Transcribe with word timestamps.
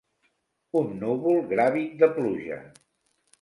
Un 0.79 0.89
núvol 1.03 1.37
gràvid 1.51 1.93
de 2.01 2.11
pluja. 2.17 2.59